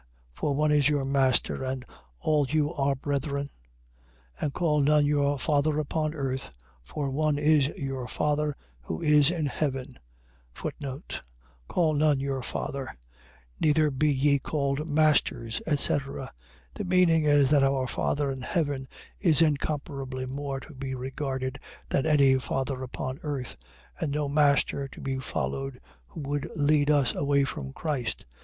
[0.33, 1.85] For one is your master: and
[2.19, 3.49] all you are brethren.
[4.39, 4.41] 23:9.
[4.41, 6.49] And call none your father upon earth;
[6.83, 9.93] for one is your father, who is in heaven.
[11.67, 12.97] Call none your father
[13.59, 16.33] Neither be ye called masters, etc..
[16.73, 18.87] .The meaning is that our Father in heaven
[19.19, 21.59] is incomparably more to be regarded,
[21.89, 23.55] than any father upon earth:
[23.99, 28.25] and no master to be followed, who would lead us away from Christ.